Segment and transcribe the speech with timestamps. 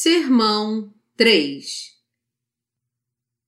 [0.00, 1.98] Sermão 3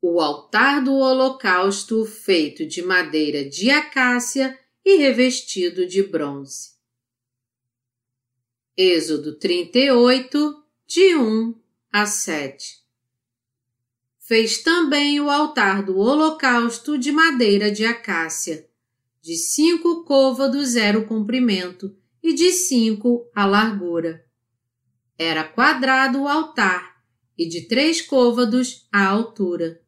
[0.03, 6.71] O altar do holocausto feito de madeira de acácia e revestido de bronze.
[8.77, 11.55] Êxodo 38, de 1
[11.93, 12.83] a 7
[14.19, 18.69] Fez também o altar do holocausto de madeira de acácia,
[19.23, 24.29] de cinco côvados era o comprimento e de cinco a largura
[25.21, 26.97] era quadrado o altar
[27.37, 29.79] e de três côvados a altura.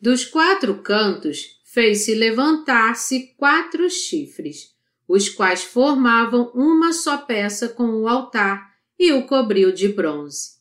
[0.00, 4.74] Dos quatro cantos fez-se levantar-se quatro chifres,
[5.06, 10.56] os quais formavam uma só peça com o altar e o cobriu de bronze.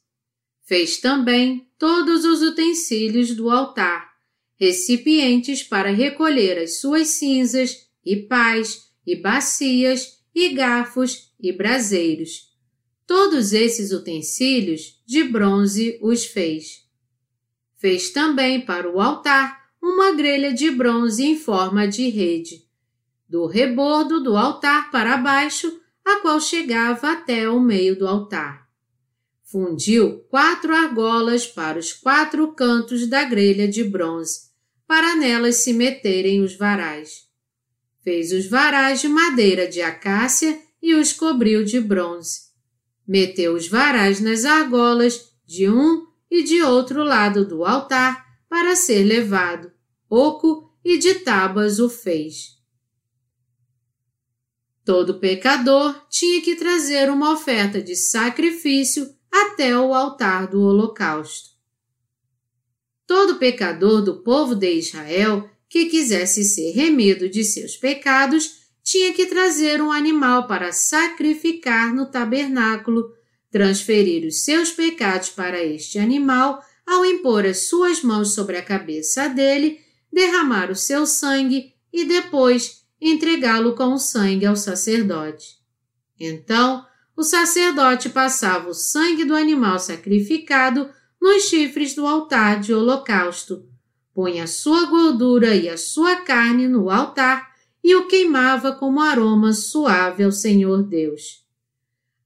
[0.62, 4.08] Fez também todos os utensílios do altar,
[4.56, 12.51] recipientes para recolher as suas cinzas, e pás, e bacias, e garfos, e braseiros
[13.14, 16.88] Todos esses utensílios de bronze os fez.
[17.76, 22.66] Fez também para o altar uma grelha de bronze em forma de rede,
[23.28, 28.66] do rebordo do altar para baixo, a qual chegava até o meio do altar.
[29.44, 34.52] Fundiu quatro argolas para os quatro cantos da grelha de bronze,
[34.88, 37.28] para nelas se meterem os varais.
[38.06, 42.51] Fez os varais de madeira de acácia e os cobriu de bronze
[43.08, 49.04] meteu os varais nas argolas de um e de outro lado do altar para ser
[49.04, 49.72] levado.
[50.10, 52.60] Oco e de tábuas o fez.
[54.84, 61.52] Todo pecador tinha que trazer uma oferta de sacrifício até o altar do holocausto.
[63.06, 69.26] Todo pecador do povo de Israel que quisesse ser remido de seus pecados tinha que
[69.26, 73.14] trazer um animal para sacrificar no tabernáculo,
[73.52, 79.28] transferir os seus pecados para este animal ao impor as suas mãos sobre a cabeça
[79.30, 79.80] dele,
[80.12, 85.60] derramar o seu sangue e depois entregá-lo com o sangue ao sacerdote.
[86.20, 86.86] Então,
[87.16, 90.90] o sacerdote passava o sangue do animal sacrificado
[91.22, 93.64] nos chifres do altar de holocausto,
[94.14, 97.51] punha a sua gordura e a sua carne no altar
[97.84, 101.44] e o queimava como aroma suave ao Senhor Deus.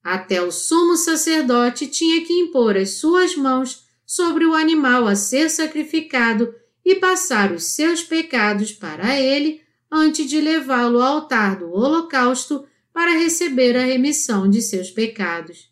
[0.04, 5.50] Até o sumo sacerdote tinha que impor as suas mãos sobre o animal a ser
[5.50, 9.62] sacrificado e passar os seus pecados para ele
[9.92, 15.72] antes de levá-lo ao altar do holocausto para receber a remissão de seus pecados.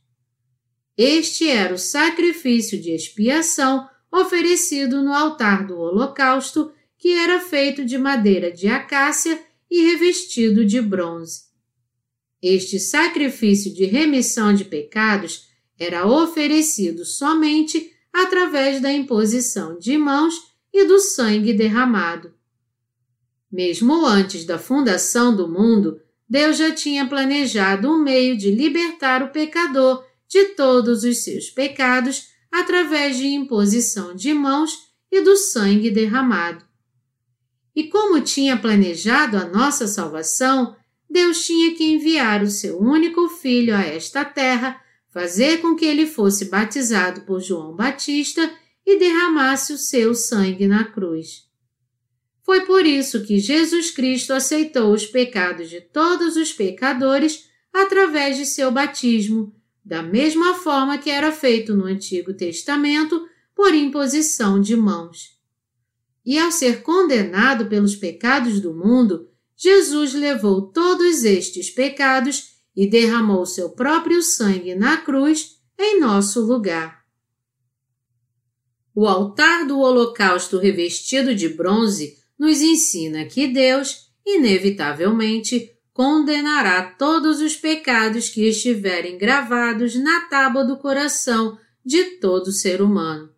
[0.97, 7.97] Este era o sacrifício de expiação oferecido no altar do holocausto, que era feito de
[7.97, 9.39] madeira de acácia
[9.73, 11.45] e revestido de bronze.
[12.39, 15.47] Este sacrifício de remissão de pecados
[15.79, 20.35] era oferecido somente através da imposição de mãos
[20.71, 22.35] e do sangue derramado.
[23.51, 29.31] Mesmo antes da fundação do mundo, Deus já tinha planejado um meio de libertar o
[29.31, 34.71] pecador de todos os seus pecados através de imposição de mãos
[35.11, 36.63] e do sangue derramado.
[37.75, 40.75] E como tinha planejado a nossa salvação,
[41.09, 46.05] Deus tinha que enviar o seu único filho a esta terra, fazer com que ele
[46.07, 48.51] fosse batizado por João Batista
[48.85, 51.47] e derramasse o seu sangue na cruz.
[52.43, 58.45] Foi por isso que Jesus Cristo aceitou os pecados de todos os pecadores através de
[58.45, 65.32] seu batismo, da mesma forma que era feito no Antigo Testamento por imposição de mãos.
[66.25, 73.45] E ao ser condenado pelos pecados do mundo, Jesus levou todos estes pecados e derramou
[73.45, 77.03] seu próprio sangue na cruz em nosso lugar.
[78.95, 87.55] O altar do holocausto revestido de bronze nos ensina que Deus, inevitavelmente, condenará todos os
[87.55, 93.29] pecados que estiverem gravados na tábua do coração de todo ser humano.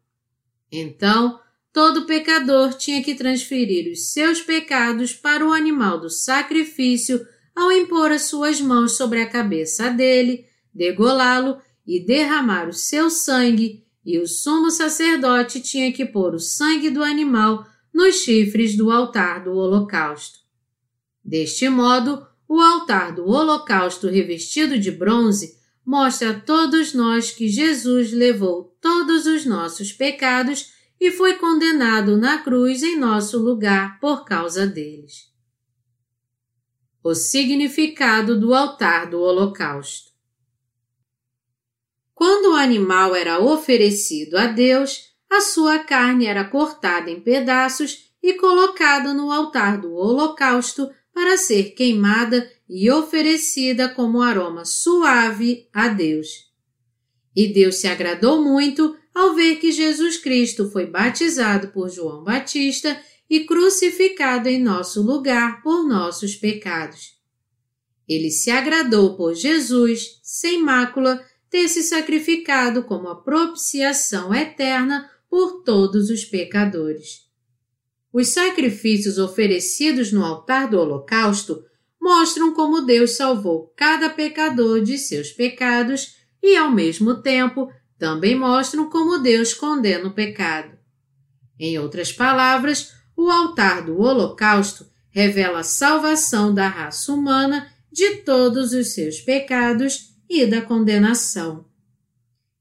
[0.71, 1.39] Então,
[1.75, 8.11] todo pecador tinha que transferir os seus pecados para o animal do sacrifício ao impor
[8.11, 14.25] as suas mãos sobre a cabeça dele, degolá-lo e derramar o seu sangue, e o
[14.25, 20.39] sumo sacerdote tinha que pôr o sangue do animal nos chifres do altar do holocausto.
[21.21, 28.13] Deste modo, o altar do holocausto revestido de bronze mostra a todos nós que Jesus
[28.13, 34.65] levou todos os nossos pecados e foi condenado na cruz em nosso lugar por causa
[34.65, 35.31] deles.
[37.03, 40.11] O significado do altar do Holocausto.
[42.13, 48.33] Quando o animal era oferecido a Deus, a sua carne era cortada em pedaços e
[48.33, 56.51] colocada no altar do holocausto para ser queimada e oferecida como aroma suave a Deus.
[57.35, 62.99] E Deus se agradou muito ao ver que Jesus Cristo foi batizado por João Batista
[63.29, 67.15] e crucificado em nosso lugar por nossos pecados.
[68.07, 75.63] Ele se agradou por Jesus, sem mácula, ter se sacrificado como a propiciação eterna por
[75.63, 77.25] todos os pecadores.
[78.11, 81.63] Os sacrifícios oferecidos no altar do Holocausto
[81.99, 88.89] mostram como Deus salvou cada pecador de seus pecados e, ao mesmo tempo, também mostram
[88.89, 90.77] como Deus condena o pecado.
[91.59, 98.73] Em outras palavras, o altar do Holocausto revela a salvação da raça humana de todos
[98.73, 101.65] os seus pecados e da condenação.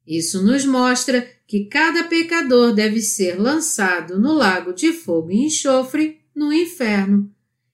[0.07, 6.21] Isso nos mostra que cada pecador deve ser lançado no lago de fogo e enxofre
[6.35, 7.33] no inferno,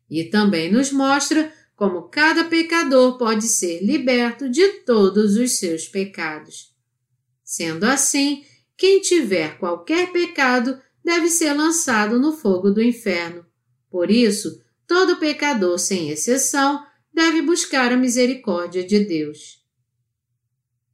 [0.09, 6.75] e também nos mostra como cada pecador pode ser liberto de todos os seus pecados.
[7.50, 8.44] Sendo assim,
[8.76, 13.44] quem tiver qualquer pecado deve ser lançado no fogo do inferno.
[13.91, 16.81] Por isso, todo pecador, sem exceção,
[17.12, 19.64] deve buscar a misericórdia de Deus.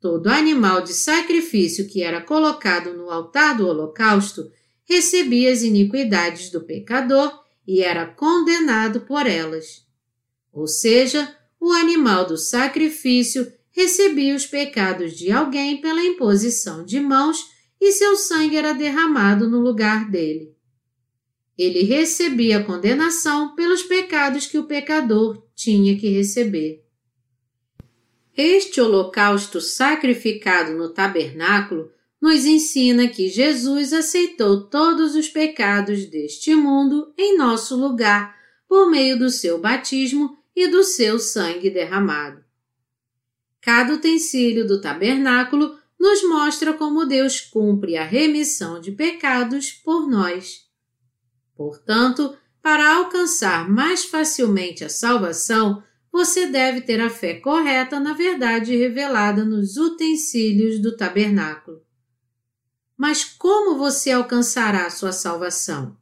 [0.00, 4.50] Todo animal de sacrifício que era colocado no altar do holocausto
[4.84, 7.38] recebia as iniquidades do pecador
[7.68, 9.86] e era condenado por elas.
[10.50, 17.50] Ou seja, o animal do sacrifício recebia os pecados de alguém pela imposição de mãos
[17.78, 20.56] e seu sangue era derramado no lugar dele.
[21.58, 26.82] Ele recebia a condenação pelos pecados que o pecador tinha que receber.
[28.34, 31.90] Este holocausto sacrificado no tabernáculo
[32.20, 38.34] nos ensina que Jesus aceitou todos os pecados deste mundo em nosso lugar
[38.66, 42.45] por meio do seu batismo e do seu sangue derramado.
[43.66, 50.68] Cada utensílio do tabernáculo nos mostra como Deus cumpre a remissão de pecados por nós.
[51.56, 55.82] Portanto, para alcançar mais facilmente a salvação,
[56.12, 61.82] você deve ter a fé correta na verdade revelada nos utensílios do tabernáculo.
[62.96, 65.96] Mas como você alcançará a sua salvação?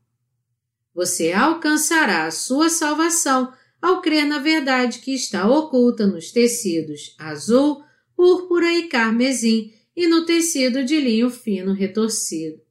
[0.95, 7.85] Você alcançará a sua salvação ao crer na verdade que está oculta nos tecidos azul,
[8.17, 12.63] púrpura e carmesim e no tecido de linho fino retorcido.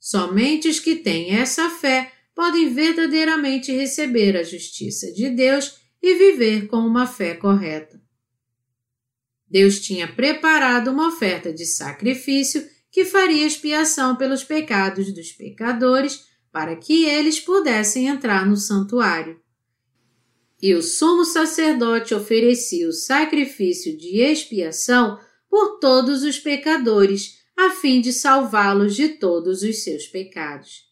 [0.00, 6.66] Somente os que têm essa fé podem verdadeiramente receber a justiça de Deus e viver
[6.66, 8.00] com uma fé correta.
[9.46, 16.74] Deus tinha preparado uma oferta de sacrifício que faria expiação pelos pecados dos pecadores para
[16.74, 19.44] que eles pudessem entrar no santuário.
[20.66, 25.16] E o sumo sacerdote oferecia o sacrifício de expiação
[25.48, 30.86] por todos os pecadores, a fim de salvá-los de todos os seus pecados.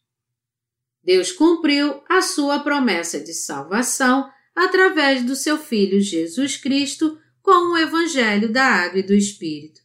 [1.02, 7.76] Deus cumpriu a sua promessa de salvação através do seu Filho Jesus Cristo com o
[7.76, 9.80] Evangelho da Água e do Espírito.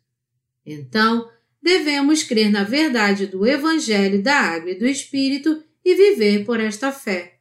[0.63, 1.27] Então,
[1.60, 6.91] devemos crer na verdade do Evangelho da Água e do Espírito e viver por esta
[6.91, 7.38] fé.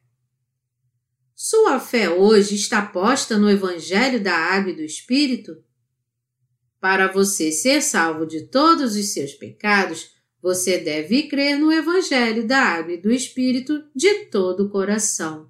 [1.41, 5.53] Sua fé hoje está posta no Evangelho da Água e do Espírito?
[6.81, 10.11] Para você ser salvo de todos os seus pecados,
[10.43, 15.49] você deve crer no Evangelho da Água e do Espírito de todo o coração.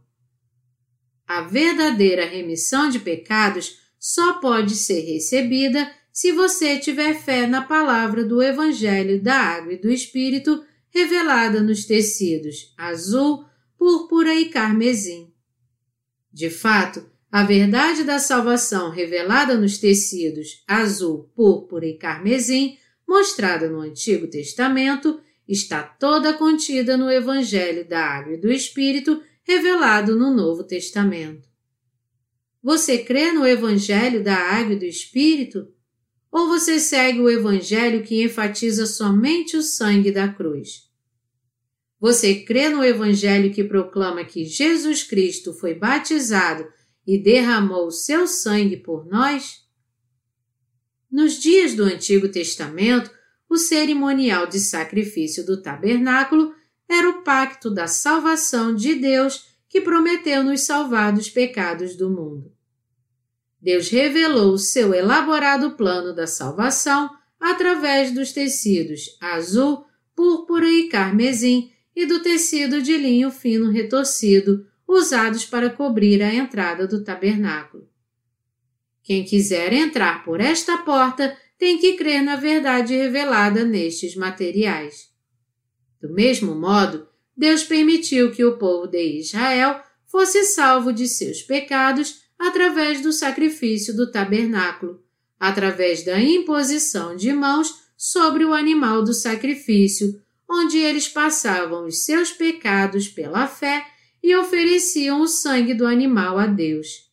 [1.26, 8.26] A verdadeira remissão de pecados só pode ser recebida se você tiver fé na palavra
[8.26, 13.46] do Evangelho da Água e do Espírito revelada nos tecidos azul,
[13.78, 15.32] púrpura e carmesim.
[16.32, 23.80] De fato, a verdade da salvação revelada nos tecidos azul, púrpura e carmesim, mostrada no
[23.80, 30.64] Antigo Testamento, está toda contida no Evangelho da Água e do Espírito revelado no Novo
[30.64, 31.48] Testamento.
[32.62, 35.68] Você crê no Evangelho da Água e do Espírito?
[36.30, 40.87] Ou você segue o Evangelho que enfatiza somente o sangue da cruz?
[42.00, 46.66] Você crê no Evangelho que proclama que Jesus Cristo foi batizado
[47.06, 49.66] e derramou o seu sangue por nós?
[51.10, 53.10] Nos dias do Antigo Testamento,
[53.48, 56.54] o cerimonial de sacrifício do tabernáculo
[56.88, 62.52] era o pacto da salvação de Deus que prometeu nos salvar dos pecados do mundo.
[63.60, 71.72] Deus revelou o seu elaborado plano da salvação através dos tecidos azul, púrpura e carmesim
[71.98, 77.90] e do tecido de linho fino retorcido usados para cobrir a entrada do tabernáculo.
[79.02, 85.08] Quem quiser entrar por esta porta tem que crer na verdade revelada nestes materiais.
[86.00, 92.22] Do mesmo modo, Deus permitiu que o povo de Israel fosse salvo de seus pecados
[92.38, 95.02] através do sacrifício do tabernáculo,
[95.36, 102.30] através da imposição de mãos sobre o animal do sacrifício, onde eles passavam os seus
[102.30, 103.86] pecados pela fé
[104.22, 107.08] e ofereciam o sangue do animal a Deus.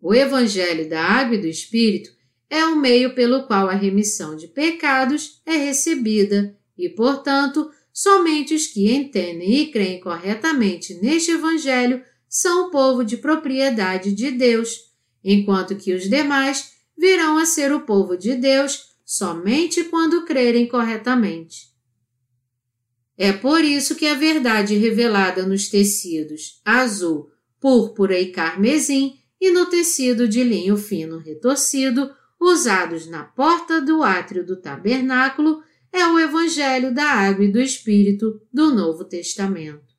[0.00, 2.10] O Evangelho da Água e do Espírito
[2.48, 8.66] é o meio pelo qual a remissão de pecados é recebida e, portanto, somente os
[8.66, 14.90] que entendem e creem corretamente neste Evangelho são o povo de propriedade de Deus,
[15.22, 21.69] enquanto que os demais virão a ser o povo de Deus somente quando crerem corretamente.
[23.22, 29.66] É por isso que a verdade revelada nos tecidos azul, púrpura e carmesim e no
[29.66, 32.10] tecido de linho fino retorcido,
[32.40, 35.62] usados na porta do átrio do tabernáculo,
[35.92, 39.94] é o Evangelho da Água e do Espírito do Novo Testamento.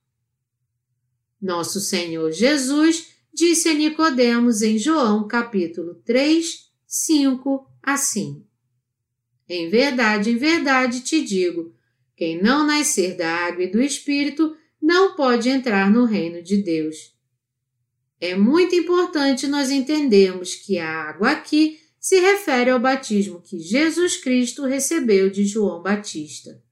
[1.39, 8.43] Nosso Senhor Jesus disse a Nicodemos em João capítulo 3, 5, assim:
[9.47, 11.79] Em verdade, em verdade te digo,
[12.21, 17.15] quem não nascer da água e do Espírito não pode entrar no reino de Deus.
[18.19, 24.17] É muito importante nós entendermos que a água aqui se refere ao batismo que Jesus
[24.17, 26.63] Cristo recebeu de João Batista.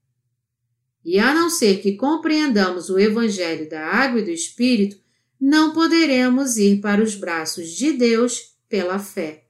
[1.04, 5.02] E a não ser que compreendamos o Evangelho da Água e do Espírito,
[5.42, 9.46] não poderemos ir para os braços de Deus pela fé.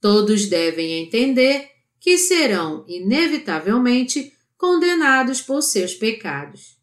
[0.00, 6.80] Todos devem entender que serão, inevitavelmente, condenados por seus pecados.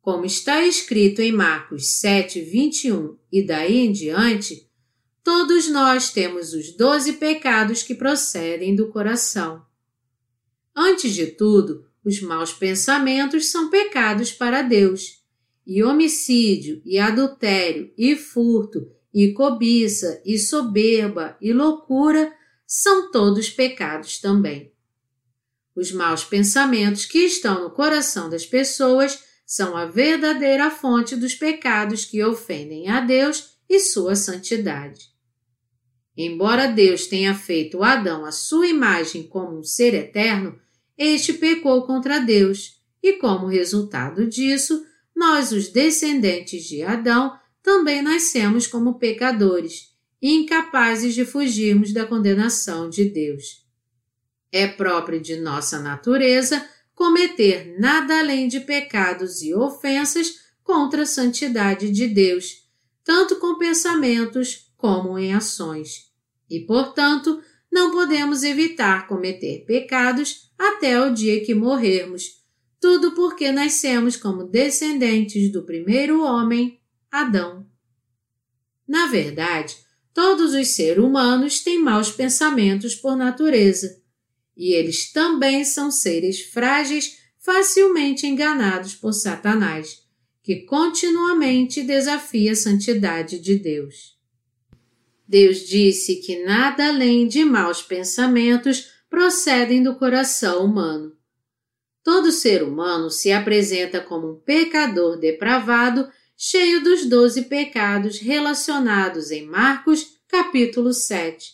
[0.00, 4.70] Como está escrito em Marcos 7, 21 e daí em diante,
[5.22, 9.62] todos nós temos os doze pecados que procedem do coração.
[10.74, 15.22] Antes de tudo, os maus pensamentos são pecados para Deus,
[15.66, 22.32] e homicídio, e adultério, e furto, e cobiça, e soberba, e loucura
[22.72, 24.72] são todos pecados também.
[25.74, 32.04] Os maus pensamentos que estão no coração das pessoas são a verdadeira fonte dos pecados
[32.04, 35.10] que ofendem a Deus e sua santidade.
[36.16, 40.56] Embora Deus tenha feito Adão à sua imagem como um ser eterno,
[40.96, 44.86] este pecou contra Deus, e como resultado disso,
[45.16, 49.89] nós, os descendentes de Adão, também nascemos como pecadores,
[50.20, 53.64] incapazes de fugirmos da condenação de Deus.
[54.52, 61.90] É próprio de nossa natureza cometer nada além de pecados e ofensas contra a santidade
[61.90, 62.68] de Deus,
[63.02, 66.10] tanto com pensamentos como em ações.
[66.48, 72.40] E, portanto, não podemos evitar cometer pecados até o dia que morrermos,
[72.80, 77.66] tudo porque nascemos como descendentes do primeiro homem, Adão.
[78.86, 79.76] Na verdade,
[80.20, 84.02] todos os seres humanos têm maus pensamentos por natureza,
[84.54, 90.02] e eles também são seres frágeis, facilmente enganados por Satanás,
[90.42, 94.14] que continuamente desafia a santidade de Deus.
[95.26, 101.16] Deus disse que nada além de maus pensamentos procedem do coração humano.
[102.04, 106.10] Todo ser humano se apresenta como um pecador depravado,
[106.42, 111.52] cheio dos doze pecados relacionados em Marcos, capítulo 7,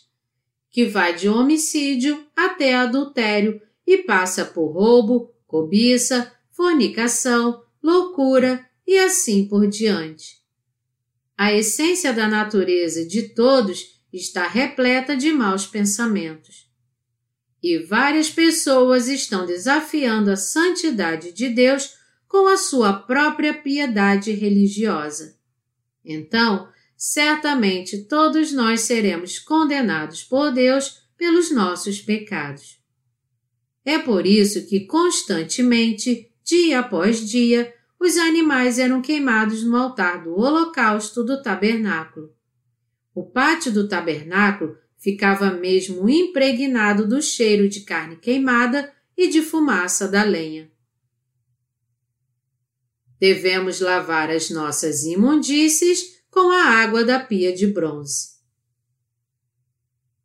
[0.71, 9.45] que vai de homicídio até adultério e passa por roubo, cobiça, fornicação, loucura e assim
[9.45, 10.37] por diante.
[11.37, 16.65] A essência da natureza de todos está repleta de maus pensamentos.
[17.61, 21.96] E várias pessoas estão desafiando a santidade de Deus
[22.27, 25.37] com a sua própria piedade religiosa.
[26.03, 32.79] Então, certamente todos nós seremos condenados por Deus pelos nossos pecados.
[33.85, 40.37] É por isso que constantemente, dia após dia, os animais eram queimados no altar do
[40.37, 42.31] holocausto do tabernáculo.
[43.15, 50.07] O pátio do tabernáculo ficava mesmo impregnado do cheiro de carne queimada e de fumaça
[50.07, 50.69] da lenha.
[53.19, 58.37] Devemos lavar as nossas imundícies com a água da pia de bronze.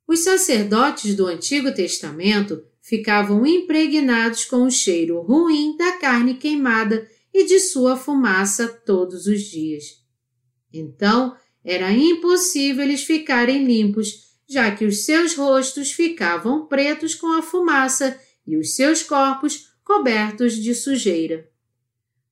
[0.06, 7.46] Os sacerdotes do Antigo Testamento ficavam impregnados com o cheiro ruim da carne queimada e
[7.46, 10.02] de sua fumaça todos os dias.
[10.72, 11.34] Então,
[11.64, 18.20] era impossível eles ficarem limpos, já que os seus rostos ficavam pretos com a fumaça
[18.46, 21.51] e os seus corpos cobertos de sujeira.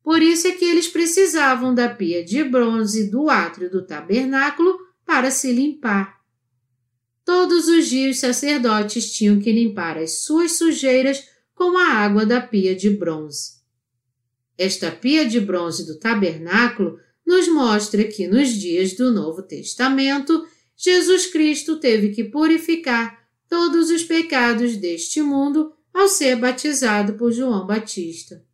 [0.02, 5.30] Por isso é que eles precisavam da pia de bronze do átrio do tabernáculo para
[5.30, 6.20] se limpar.
[7.24, 11.22] Todos os dias os sacerdotes tinham que limpar as suas sujeiras
[11.54, 13.60] com a água da pia de bronze.
[14.56, 20.44] Esta pia de bronze do tabernáculo nos mostra que nos dias do Novo Testamento,
[20.76, 27.66] Jesus Cristo teve que purificar todos os pecados deste mundo ao ser batizado por João
[27.66, 28.44] Batista.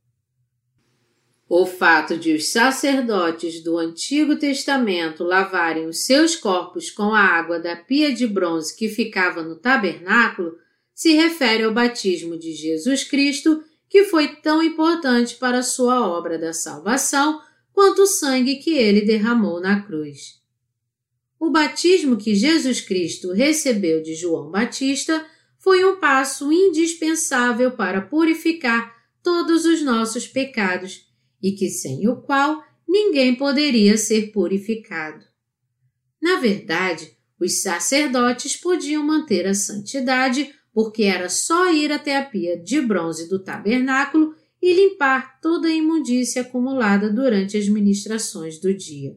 [1.48, 7.60] O fato de os sacerdotes do Antigo Testamento lavarem os seus corpos com a água
[7.60, 10.58] da pia de bronze que ficava no tabernáculo
[10.92, 16.36] se refere ao batismo de Jesus Cristo, que foi tão importante para a sua obra
[16.36, 17.40] da salvação
[17.72, 20.40] quanto o sangue que ele derramou na cruz.
[21.38, 25.24] O batismo que Jesus Cristo recebeu de João Batista
[25.58, 31.05] foi um passo indispensável para purificar todos os nossos pecados
[31.42, 35.24] e que sem o qual ninguém poderia ser purificado.
[36.20, 42.58] Na verdade, os sacerdotes podiam manter a santidade porque era só ir até a pia
[42.58, 49.16] de bronze do tabernáculo e limpar toda a imundícia acumulada durante as ministrações do dia.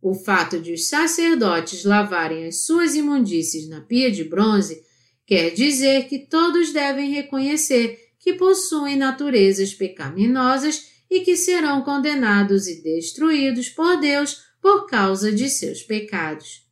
[0.00, 4.82] O fato de os sacerdotes lavarem as suas imundícies na pia de bronze
[5.24, 12.80] quer dizer que todos devem reconhecer que possuem naturezas pecaminosas e que serão condenados e
[12.80, 16.64] destruídos por Deus por causa de seus pecados.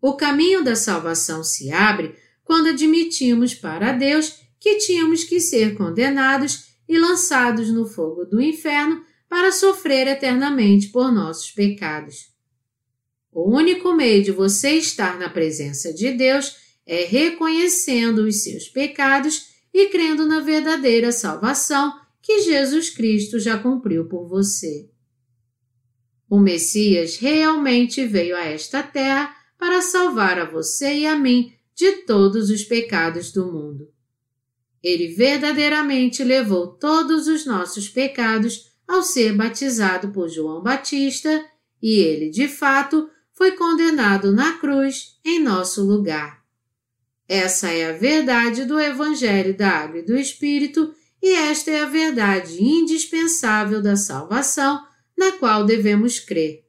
[0.00, 6.68] O caminho da salvação se abre quando admitimos para Deus que tínhamos que ser condenados
[6.88, 12.32] e lançados no fogo do inferno para sofrer eternamente por nossos pecados.
[13.30, 19.57] O único meio de você estar na presença de Deus é reconhecendo os seus pecados
[19.72, 24.90] e crendo na verdadeira salvação que Jesus Cristo já cumpriu por você.
[26.28, 31.92] O Messias realmente veio a esta terra para salvar a você e a mim de
[32.02, 33.88] todos os pecados do mundo.
[34.82, 41.44] Ele verdadeiramente levou todos os nossos pecados ao ser batizado por João Batista
[41.80, 46.37] e ele, de fato, foi condenado na cruz em nosso lugar.
[47.28, 51.88] Essa é a verdade do Evangelho da Água e do Espírito, e esta é a
[51.88, 54.82] verdade indispensável da salvação
[55.16, 56.64] na qual devemos crer.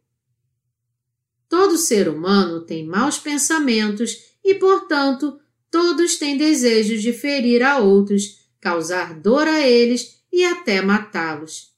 [1.48, 5.39] Todo ser humano tem maus pensamentos e, portanto,
[5.72, 11.74] todos têm desejos de ferir a outros, causar dor a eles e até matá-los.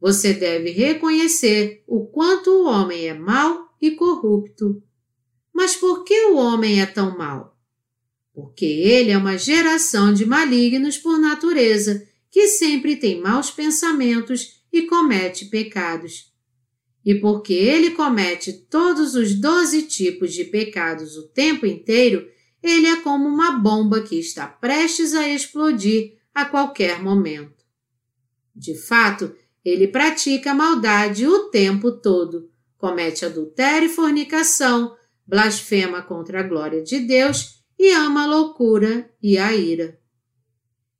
[0.00, 4.82] Você deve reconhecer o quanto o homem é mau e corrupto.
[5.52, 7.53] Mas por que o homem é tão mau?
[8.34, 14.82] Porque ele é uma geração de malignos por natureza, que sempre tem maus pensamentos e
[14.82, 16.32] comete pecados.
[17.04, 22.28] E porque ele comete todos os doze tipos de pecados o tempo inteiro,
[22.60, 27.64] ele é como uma bomba que está prestes a explodir a qualquer momento.
[28.56, 29.32] De fato,
[29.64, 36.98] ele pratica maldade o tempo todo, comete adultério e fornicação, blasfema contra a glória de
[36.98, 39.98] Deus e ama a loucura e a ira.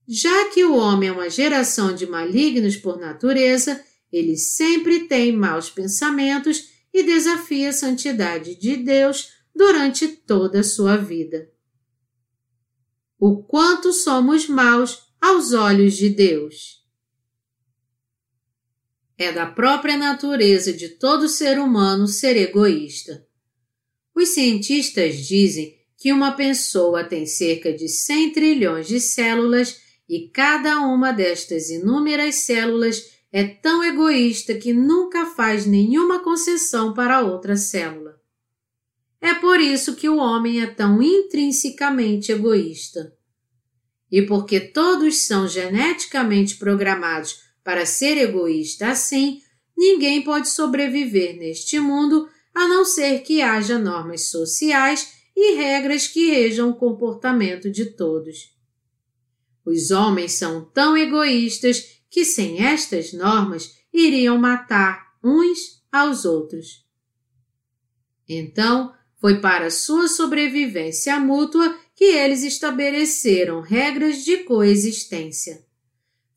[0.06, 3.82] Já que o homem é uma geração de malignos por natureza,
[4.12, 10.96] ele sempre tem maus pensamentos e desafia a santidade de Deus durante toda a sua
[10.96, 11.50] vida.
[13.18, 16.84] O quanto somos maus aos olhos de Deus.
[19.16, 23.26] É da própria natureza de todo ser humano ser egoísta.
[24.14, 30.80] Os cientistas dizem que uma pessoa tem cerca de 100 trilhões de células e cada
[30.80, 38.20] uma destas inúmeras células é tão egoísta que nunca faz nenhuma concessão para outra célula.
[39.18, 43.14] É por isso que o homem é tão intrinsecamente egoísta.
[44.12, 49.40] E porque todos são geneticamente programados para ser egoísta assim,
[49.74, 56.30] ninguém pode sobreviver neste mundo a não ser que haja normas sociais e regras que
[56.30, 58.54] regam o comportamento de todos.
[59.64, 66.84] Os homens são tão egoístas que, sem estas normas, iriam matar uns aos outros.
[68.28, 68.94] Então,
[69.24, 75.64] Foi para sua sobrevivência mútua que eles estabeleceram regras de coexistência.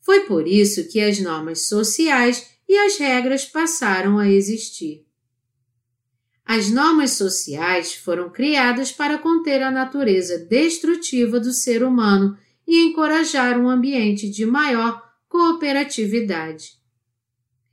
[0.00, 5.04] Foi por isso que as normas sociais e as regras passaram a existir.
[6.48, 13.60] As normas sociais foram criadas para conter a natureza destrutiva do ser humano e encorajar
[13.60, 16.78] um ambiente de maior cooperatividade.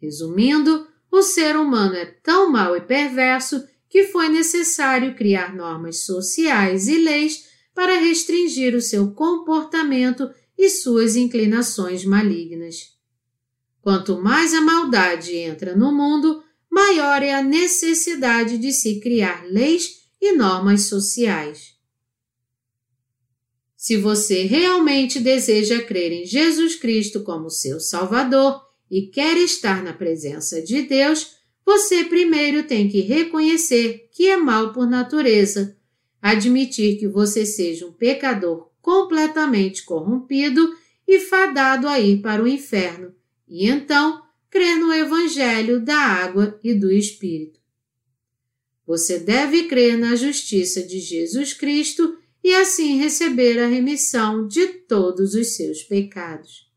[0.01, 6.89] Resumindo, o ser humano é tão mau e perverso que foi necessário criar normas sociais
[6.89, 12.93] e leis para restringir o seu comportamento e suas inclinações malignas.
[13.81, 16.43] Quanto mais a maldade entra no mundo,
[16.75, 21.73] maior é a necessidade de se criar leis e normas sociais.
[23.77, 28.61] Se você realmente deseja crer em Jesus Cristo como seu Salvador
[28.91, 34.73] e quer estar na presença de Deus, você primeiro tem que reconhecer que é mal
[34.73, 35.77] por natureza,
[36.21, 40.75] admitir que você seja um pecador completamente corrompido
[41.07, 43.15] e fadado a ir para o inferno,
[43.47, 44.24] e então
[44.55, 47.59] crer no Evangelho da água e do Espírito.
[48.87, 55.33] Você deve crer na justiça de Jesus Cristo e assim receber a remissão de todos
[55.33, 56.71] os seus pecados.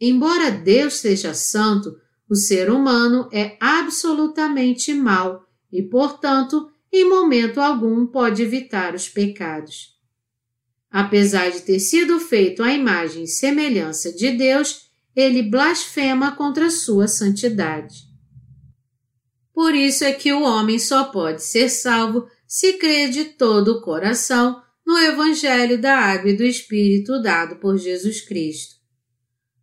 [0.00, 1.98] Embora Deus seja santo,
[2.30, 9.98] o ser humano é absolutamente mau e, portanto, em momento algum pode evitar os pecados.
[10.88, 14.85] Apesar de ter sido feito à imagem e semelhança de Deus,
[15.16, 18.04] ele blasfema contra sua santidade.
[19.54, 23.80] Por isso é que o homem só pode ser salvo se crê de todo o
[23.80, 28.76] coração no Evangelho da Água e do Espírito dado por Jesus Cristo.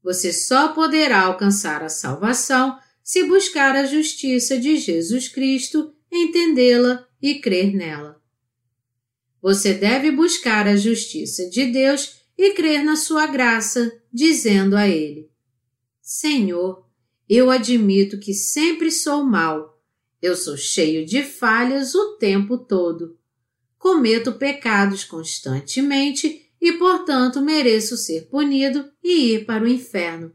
[0.03, 7.35] Você só poderá alcançar a salvação se buscar a justiça de Jesus Cristo, entendê-la e
[7.35, 8.19] crer nela.
[9.41, 15.32] Você deve buscar a justiça de Deus e crer na sua graça, dizendo a Ele:
[16.05, 16.85] Senhor,
[17.29, 19.81] eu admito que sempre sou mau.
[20.21, 23.17] Eu sou cheio de falhas o tempo todo.
[23.77, 30.33] Cometo pecados constantemente e, portanto, mereço ser punido e ir para o inferno.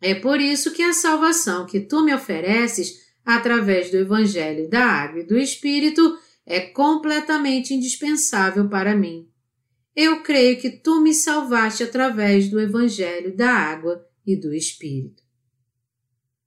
[0.00, 5.20] É por isso que a salvação que tu me ofereces através do Evangelho da Água
[5.20, 9.28] e do Espírito é completamente indispensável para mim.
[9.94, 15.22] Eu creio que tu me salvaste através do Evangelho da Água e do Espírito.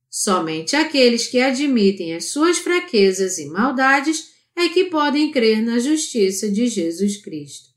[0.09, 6.49] Somente aqueles que admitem as suas fraquezas e maldades é que podem crer na justiça
[6.49, 7.69] de Jesus Cristo.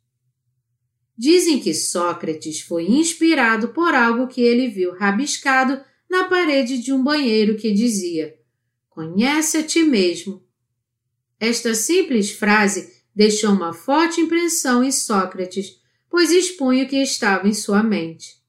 [1.16, 7.04] Dizem que Sócrates foi inspirado por algo que ele viu rabiscado na parede de um
[7.04, 8.34] banheiro que dizia:
[8.88, 10.42] Conhece a ti mesmo.
[11.38, 17.52] Esta simples frase deixou uma forte impressão em Sócrates, pois expunha o que estava em
[17.52, 18.40] sua mente.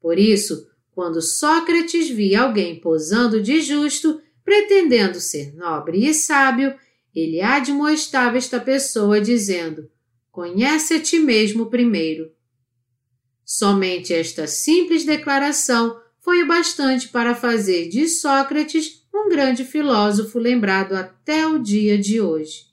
[0.00, 6.74] Por isso, quando Sócrates via alguém posando de justo, pretendendo ser nobre e sábio,
[7.14, 9.90] ele admoestava esta pessoa dizendo:
[10.32, 12.32] Conhece a ti mesmo primeiro.
[13.44, 20.94] Somente esta simples declaração foi o bastante para fazer de Sócrates um grande filósofo lembrado
[20.94, 22.68] até o dia de hoje.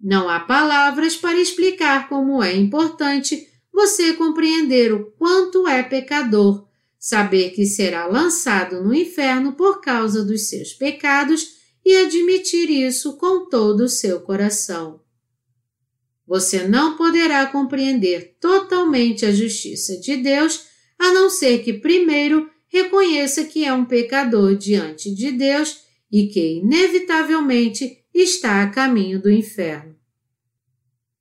[0.00, 6.66] Não há palavras para explicar como é importante você compreender o quanto é pecador,
[6.98, 13.48] saber que será lançado no inferno por causa dos seus pecados e admitir isso com
[13.48, 15.00] todo o seu coração.
[16.26, 20.66] Você não poderá compreender totalmente a justiça de Deus
[20.98, 25.80] a não ser que primeiro reconheça que é um pecador diante de Deus
[26.10, 29.96] e que, inevitavelmente, está a caminho do inferno.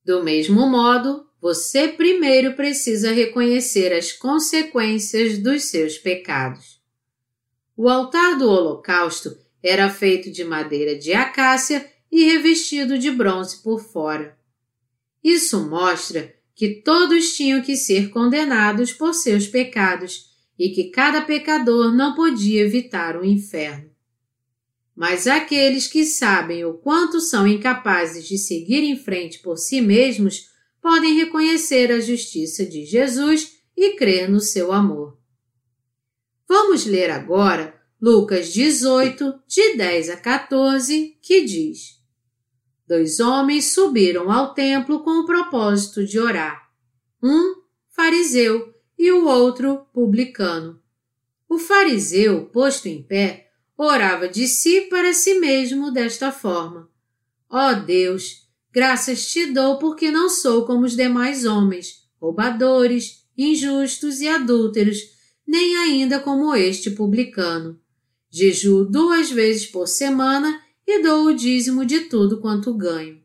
[0.03, 6.80] Do mesmo modo, você primeiro precisa reconhecer as consequências dos seus pecados.
[7.75, 13.82] O altar do holocausto era feito de madeira de acácia e revestido de bronze por
[13.82, 14.38] fora.
[15.23, 21.91] Isso mostra que todos tinham que ser condenados por seus pecados e que cada pecador
[21.91, 23.89] não podia evitar o inferno.
[24.95, 30.50] Mas aqueles que sabem o quanto são incapazes de seguir em frente por si mesmos
[30.82, 35.17] podem reconhecer a justiça de Jesus e crer no seu amor.
[36.48, 42.02] Vamos ler agora Lucas 18, de 10 a 14, que diz:
[42.88, 46.67] Dois homens subiram ao templo com o propósito de orar.
[47.22, 50.82] Um, fariseu, e o outro, publicano.
[51.48, 56.89] O fariseu, posto em pé, orava de si para si mesmo desta forma:
[57.50, 64.21] Ó oh Deus, graças te dou porque não sou como os demais homens, roubadores, injustos
[64.21, 64.97] e adúlteros,
[65.47, 67.79] nem ainda como este publicano.
[68.29, 73.21] Jejuo duas vezes por semana e dou o dízimo de tudo quanto ganho.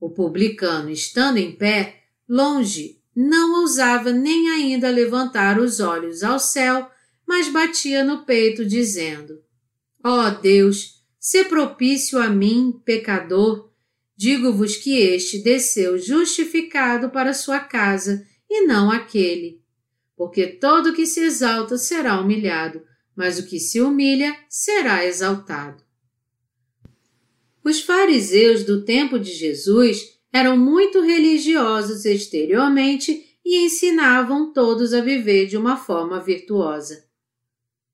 [0.00, 6.88] O publicano, estando em pé, longe, não ousava nem ainda levantar os olhos ao céu,
[7.26, 9.42] mas batia no peito, dizendo:
[10.04, 13.67] Ó oh Deus, se propício a mim, pecador,
[14.18, 19.62] digo-vos que este desceu justificado para sua casa e não aquele.
[20.16, 22.82] Porque todo que se exalta será humilhado,
[23.14, 25.84] mas o que se humilha será exaltado.
[27.64, 35.46] Os fariseus do tempo de Jesus eram muito religiosos exteriormente e ensinavam todos a viver
[35.46, 37.06] de uma forma virtuosa.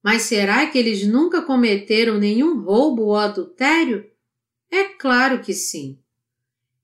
[0.02, 4.10] Mas será que eles nunca cometeram nenhum roubo ou adultério?
[4.70, 5.98] É claro que sim.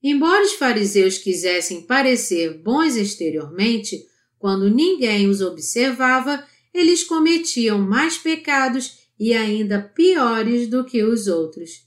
[0.03, 4.03] Embora os fariseus quisessem parecer bons exteriormente,
[4.39, 11.85] quando ninguém os observava, eles cometiam mais pecados e ainda piores do que os outros.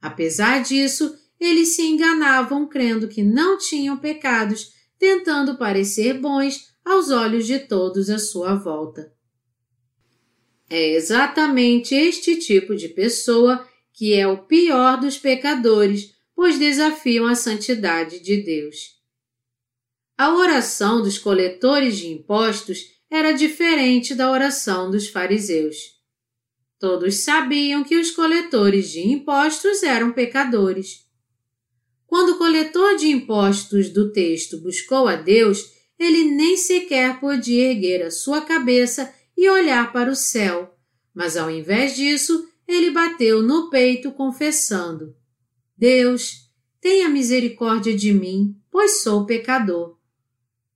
[0.00, 7.46] Apesar disso, eles se enganavam crendo que não tinham pecados, tentando parecer bons aos olhos
[7.46, 9.12] de todos à sua volta.
[10.70, 17.34] É exatamente este tipo de pessoa que é o pior dos pecadores, pois desafiam a
[17.34, 18.94] santidade de Deus.
[20.16, 25.76] A oração dos coletores de impostos era diferente da oração dos fariseus.
[26.78, 31.04] Todos sabiam que os coletores de impostos eram pecadores.
[32.06, 38.02] Quando o coletor de impostos do texto buscou a Deus, ele nem sequer podia erguer
[38.02, 40.76] a sua cabeça e olhar para o céu,
[41.14, 45.14] mas ao invés disso, ele bateu no peito confessando:
[45.76, 49.98] Deus, tenha misericórdia de mim, pois sou pecador.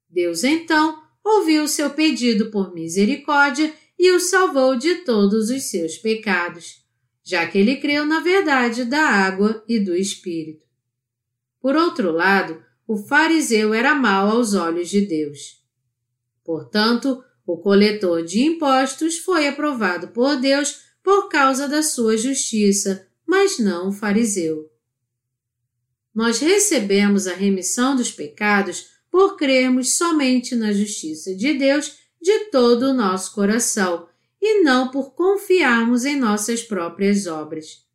[0.08, 6.84] Deus então ouviu seu pedido por misericórdia e o salvou de todos os seus pecados,
[7.22, 10.64] já que ele creu na verdade da água e do Espírito.
[11.60, 15.62] Por outro lado, o fariseu era mau aos olhos de Deus.
[16.42, 23.58] Portanto, o coletor de impostos foi aprovado por Deus por causa da sua justiça, mas
[23.58, 24.70] não o fariseu.
[26.18, 32.86] Nós recebemos a remissão dos pecados por crermos somente na justiça de Deus de todo
[32.86, 34.08] o nosso coração
[34.42, 37.86] e não por confiarmos em nossas próprias obras.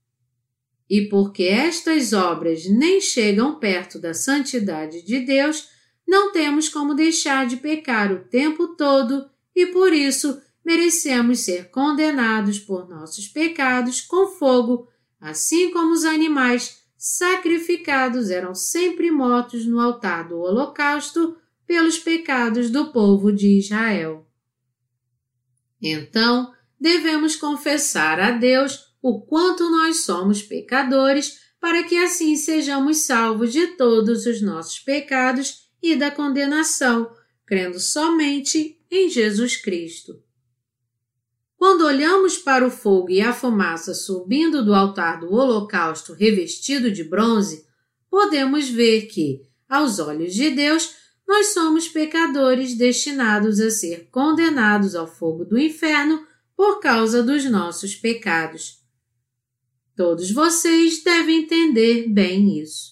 [0.89, 5.67] E porque estas obras nem chegam perto da santidade de Deus,
[6.07, 12.57] não temos como deixar de pecar o tempo todo e por isso merecemos ser condenados
[12.57, 14.88] por nossos pecados com fogo,
[15.19, 21.35] assim como os animais sacrificados eram sempre mortos no altar do holocausto
[21.67, 24.25] pelos pecados do povo de Israel.
[25.81, 33.51] Então, devemos confessar a Deus o quanto nós somos pecadores, para que assim sejamos salvos
[33.51, 37.13] de todos os nossos pecados e da condenação,
[37.45, 40.22] crendo somente em Jesus Cristo.
[41.63, 47.06] Quando olhamos para o fogo e a fumaça subindo do altar do holocausto revestido de
[47.06, 47.65] bronze,
[48.10, 50.93] podemos ver que, aos olhos de Deus,
[51.26, 57.95] nós somos pecadores destinados a ser condenados ao fogo do inferno por causa dos nossos
[57.95, 58.84] pecados.
[59.95, 62.91] Todos vocês devem entender bem isso.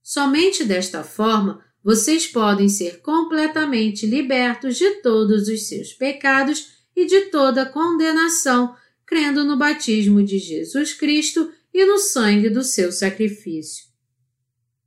[0.00, 7.26] Somente desta forma vocês podem ser completamente libertos de todos os seus pecados e de
[7.26, 8.74] toda condenação,
[9.06, 13.84] crendo no batismo de Jesus Cristo e no sangue do seu sacrifício.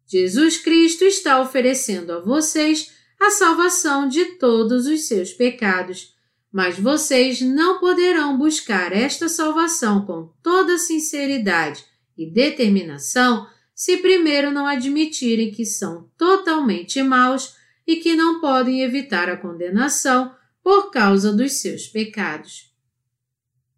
[0.05, 6.13] Jesus Cristo está oferecendo a vocês a salvação de todos os seus pecados,
[6.51, 11.81] mas vocês não poderão buscar esta salvação com toda sinceridade
[12.17, 17.55] e determinação se primeiro não admitirem que são totalmente maus
[17.87, 22.71] e que não podem evitar a condenação por causa dos seus pecados.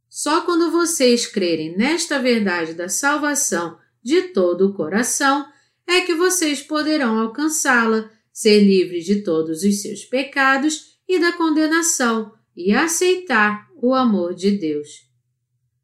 [0.10, 5.46] Só quando vocês crerem nesta verdade da salvação de todo o coração
[5.88, 12.32] é que vocês poderão alcançá-la, ser livres de todos os seus pecados e da condenação
[12.56, 15.08] e aceitar o amor de Deus.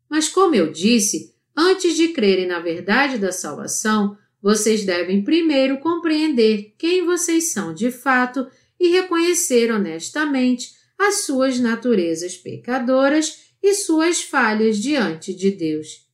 [0.09, 6.73] Mas, como eu disse, antes de crerem na verdade da salvação, vocês devem primeiro compreender
[6.77, 8.47] quem vocês são de fato
[8.79, 16.07] e reconhecer honestamente as suas naturezas pecadoras e suas falhas diante de Deus.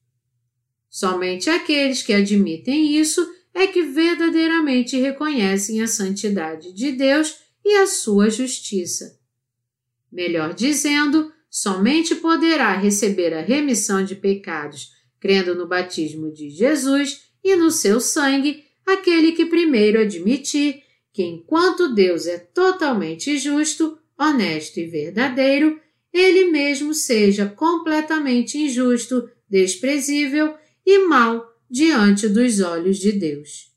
[0.89, 7.87] Somente aqueles que admitem isso é que verdadeiramente reconhecem a santidade de Deus e a
[7.87, 9.19] sua justiça.
[10.11, 17.55] Melhor dizendo, somente poderá receber a remissão de pecados crendo no batismo de Jesus e
[17.55, 24.85] no seu sangue aquele que primeiro admitir que, enquanto Deus é totalmente justo, honesto e
[24.85, 25.79] verdadeiro,
[26.11, 33.73] ele mesmo seja completamente injusto, desprezível e mau diante dos olhos de Deus.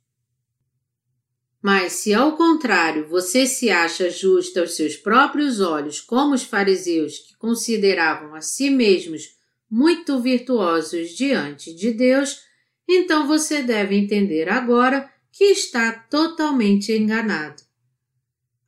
[1.61, 7.18] Mas se ao contrário você se acha justo aos seus próprios olhos, como os fariseus
[7.18, 9.37] que consideravam a si mesmos
[9.68, 12.40] muito virtuosos diante de Deus,
[12.88, 17.68] então você deve entender agora que está totalmente enganado.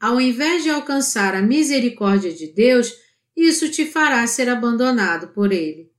[0.01, 2.95] Ao invés de alcançar a misericórdia de Deus,
[3.37, 5.93] isso te fará ser abandonado por Ele.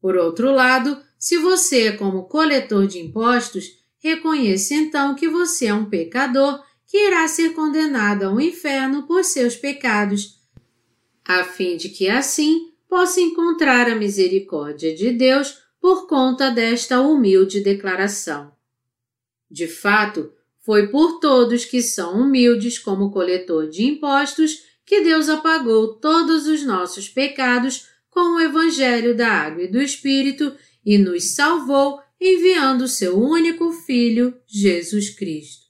[0.00, 5.74] Por outro lado, se você é como coletor de impostos, reconheça então que você é
[5.74, 10.40] um pecador que irá ser condenado ao inferno por seus pecados,
[11.22, 17.60] a fim de que assim possa encontrar a misericórdia de Deus por conta desta humilde
[17.60, 18.52] declaração.
[19.50, 20.32] De fato,
[20.70, 26.64] foi por todos que são humildes como coletor de impostos que Deus apagou todos os
[26.64, 30.54] nossos pecados com o Evangelho da Água e do Espírito
[30.86, 35.66] e nos salvou enviando seu único Filho, Jesus Cristo.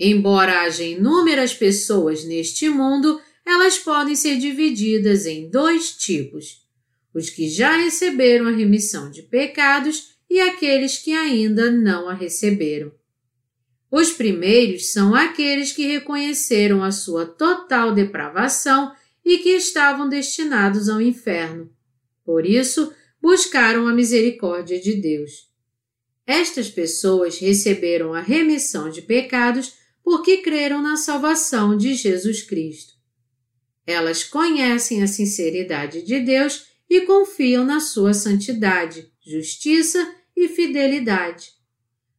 [0.00, 6.66] Embora haja inúmeras pessoas neste mundo, elas podem ser divididas em dois tipos:
[7.12, 12.90] os que já receberam a remissão de pecados e aqueles que ainda não a receberam.
[13.96, 18.92] Os primeiros são aqueles que reconheceram a sua total depravação
[19.24, 21.70] e que estavam destinados ao inferno.
[22.24, 25.48] Por isso, buscaram a misericórdia de Deus.
[26.26, 32.94] Estas pessoas receberam a remissão de pecados porque creram na salvação de Jesus Cristo.
[33.86, 40.04] Elas conhecem a sinceridade de Deus e confiam na sua santidade, justiça
[40.36, 41.52] e fidelidade.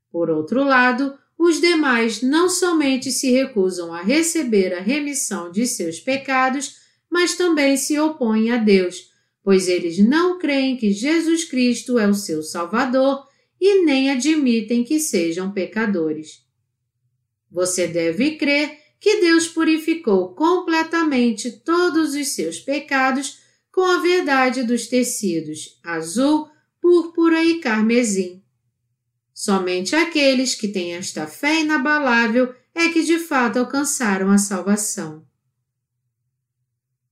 [0.10, 6.00] Por outro lado, os demais não somente se recusam a receber a remissão de seus
[6.00, 6.78] pecados,
[7.12, 9.12] mas também se opõem a Deus,
[9.44, 13.26] pois eles não creem que Jesus Cristo é o seu Salvador
[13.60, 16.44] e nem admitem que sejam pecadores.
[17.52, 23.40] Você deve crer que Deus purificou completamente todos os seus pecados
[23.72, 26.50] com a verdade dos tecidos azul,
[26.82, 28.45] púrpura e carmesim.
[29.38, 35.28] Somente aqueles que têm esta fé inabalável é que de fato alcançaram a salvação.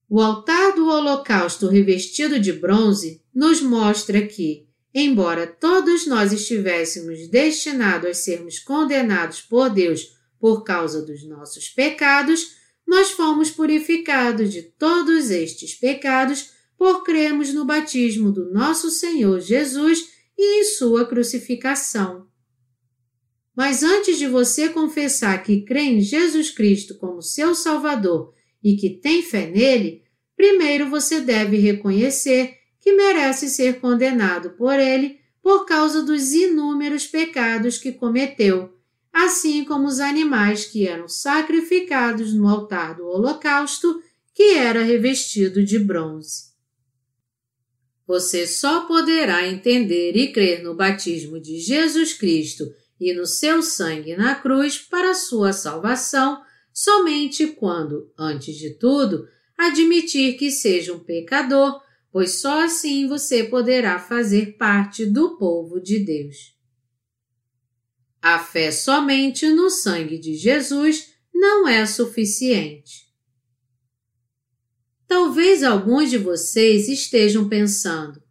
[0.07, 8.09] O altar do holocausto revestido de bronze nos mostra que, embora todos nós estivéssemos destinados
[8.09, 12.55] a sermos condenados por Deus por causa dos nossos pecados,
[12.87, 20.12] nós fomos purificados de todos estes pecados por cremos no batismo do nosso Senhor Jesus
[20.37, 22.27] e em sua crucificação.
[23.55, 28.89] Mas antes de você confessar que crê em Jesus Cristo como seu Salvador e que
[28.89, 30.03] tem fé nele,
[30.35, 37.77] primeiro você deve reconhecer que merece ser condenado por ele por causa dos inúmeros pecados
[37.77, 38.73] que cometeu
[39.13, 44.01] assim como os animais que eram sacrificados no altar do holocausto,
[44.33, 46.52] que era revestido de bronze.
[48.05, 52.65] Você só poderá entender e crer no batismo de Jesus Cristo
[52.99, 56.41] e no seu sangue na cruz para sua salvação
[56.73, 63.99] somente quando, antes de tudo, admitir que seja um pecador, pois só assim você poderá
[63.99, 66.53] fazer parte do povo de Deus.
[68.21, 73.02] A fé somente no sangue de Jesus não é suficiente.
[75.07, 78.21] Talvez alguns de vocês estejam pensando: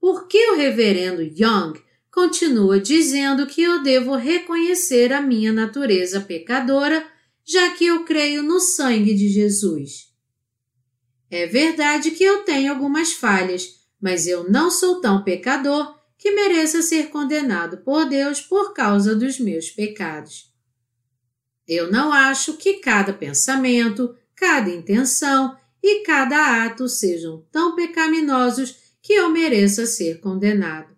[0.00, 1.80] por que o reverendo Young
[2.10, 7.06] continua dizendo que eu devo reconhecer a minha natureza pecadora,
[7.44, 10.10] já que eu creio no sangue de Jesus?
[11.30, 16.82] É verdade que eu tenho algumas falhas, mas eu não sou tão pecador que mereça
[16.82, 20.52] ser condenado por Deus por causa dos meus pecados.
[21.66, 29.14] Eu não acho que cada pensamento, cada intenção e cada ato sejam tão pecaminosos que
[29.14, 30.94] eu mereça ser condenado.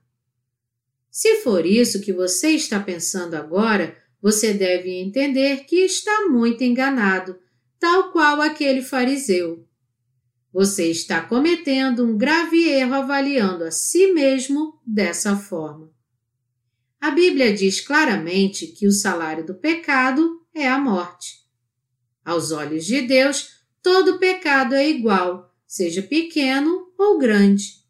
[1.10, 7.38] Se for isso que você está pensando agora, você deve entender que está muito enganado,
[7.78, 9.66] tal qual aquele fariseu.
[10.52, 15.90] Você está cometendo um grave erro avaliando a si mesmo dessa forma.
[17.00, 21.42] A Bíblia diz claramente que o salário do pecado é a morte.
[22.24, 27.82] Aos olhos de Deus, todo pecado é igual, seja pequeno ou grande.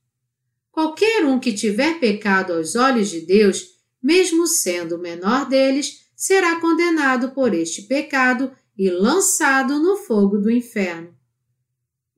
[0.70, 3.72] Qualquer um que tiver pecado aos olhos de Deus,
[4.02, 10.50] mesmo sendo o menor deles, será condenado por este pecado e lançado no fogo do
[10.50, 11.14] inferno.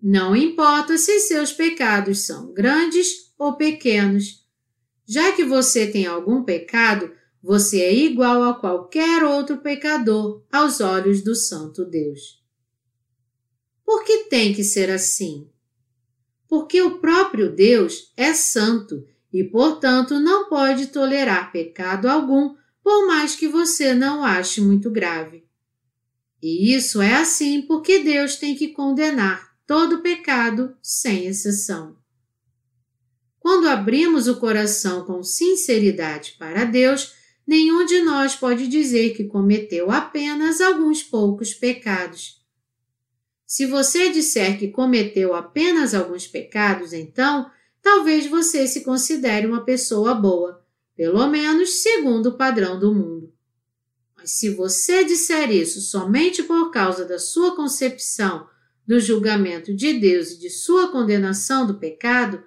[0.00, 4.44] Não importa se seus pecados são grandes ou pequenos.
[5.06, 7.10] Já que você tem algum pecado,
[7.42, 12.43] você é igual a qualquer outro pecador aos olhos do Santo Deus.
[13.84, 15.48] Por que tem que ser assim?
[16.48, 23.34] Porque o próprio Deus é santo e, portanto, não pode tolerar pecado algum, por mais
[23.34, 25.44] que você não ache muito grave.
[26.42, 31.96] E isso é assim porque Deus tem que condenar todo pecado, sem exceção.
[33.40, 37.14] Quando abrimos o coração com sinceridade para Deus,
[37.46, 42.43] nenhum de nós pode dizer que cometeu apenas alguns poucos pecados.
[43.46, 47.50] Se você disser que cometeu apenas alguns pecados, então
[47.82, 50.64] talvez você se considere uma pessoa boa,
[50.96, 53.32] pelo menos segundo o padrão do mundo.
[54.16, 58.48] Mas se você disser isso somente por causa da sua concepção
[58.86, 62.42] do julgamento de Deus e de sua condenação do pecado,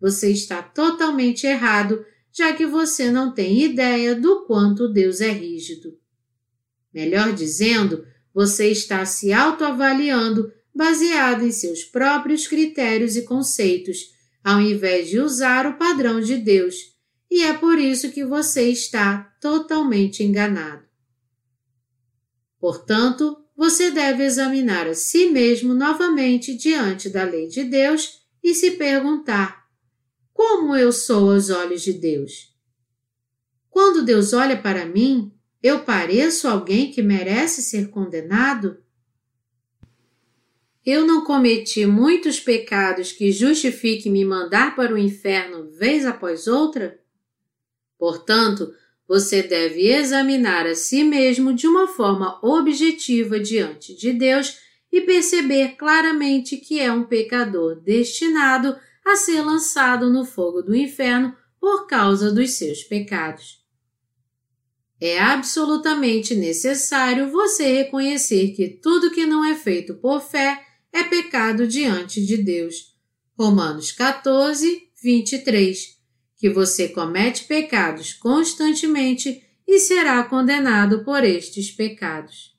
[0.00, 5.96] você está totalmente errado, já que você não tem ideia do quanto Deus é rígido.
[6.92, 14.12] Melhor dizendo, você está se autoavaliando baseado em seus próprios critérios e conceitos,
[14.42, 16.74] ao invés de usar o padrão de Deus,
[17.30, 20.82] e é por isso que você está totalmente enganado.
[22.58, 28.72] Portanto, você deve examinar a si mesmo novamente diante da lei de Deus e se
[28.72, 29.66] perguntar:
[30.32, 32.52] como eu sou aos olhos de Deus?
[33.70, 35.32] Quando Deus olha para mim,
[35.62, 38.82] eu pareço alguém que merece ser condenado?
[40.84, 46.98] Eu não cometi muitos pecados que justifiquem me mandar para o inferno vez após outra?
[47.96, 48.74] Portanto,
[49.06, 54.58] você deve examinar a si mesmo de uma forma objetiva diante de Deus
[54.90, 61.36] e perceber claramente que é um pecador destinado a ser lançado no fogo do inferno
[61.60, 63.61] por causa dos seus pecados.
[65.04, 71.66] É absolutamente necessário você reconhecer que tudo que não é feito por fé é pecado
[71.66, 72.94] diante de Deus.
[73.36, 76.00] Romanos 14, 23
[76.36, 82.56] que você comete pecados constantemente e será condenado por estes pecados.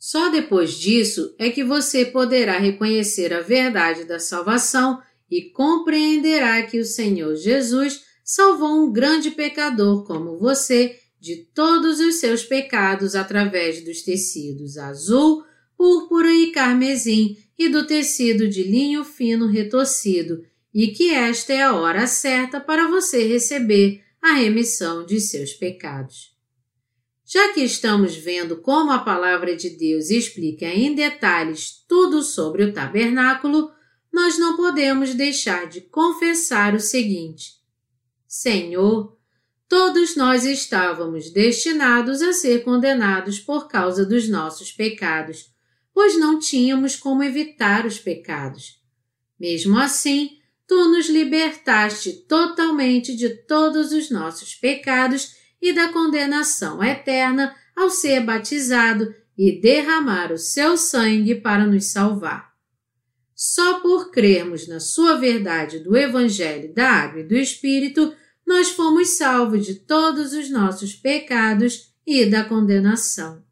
[0.00, 6.80] Só depois disso é que você poderá reconhecer a verdade da salvação e compreenderá que
[6.80, 13.82] o Senhor Jesus salvou um grande pecador como você de todos os seus pecados através
[13.82, 15.42] dos tecidos azul,
[15.78, 21.74] púrpura e carmesim e do tecido de linho fino retorcido e que esta é a
[21.74, 26.36] hora certa para você receber a remissão de seus pecados.
[27.24, 32.74] Já que estamos vendo como a palavra de Deus explica em detalhes tudo sobre o
[32.74, 33.70] tabernáculo,
[34.12, 37.57] nós não podemos deixar de confessar o seguinte:
[38.28, 39.16] Senhor,
[39.66, 45.50] todos nós estávamos destinados a ser condenados por causa dos nossos pecados,
[45.94, 48.82] pois não tínhamos como evitar os pecados.
[49.40, 57.56] Mesmo assim, tu nos libertaste totalmente de todos os nossos pecados e da condenação eterna
[57.74, 62.47] ao ser batizado e derramar o seu sangue para nos salvar.
[63.38, 68.12] Só por crermos na sua verdade do Evangelho da Água e do Espírito,
[68.44, 73.44] nós fomos salvos de todos os nossos pecados e da condenação.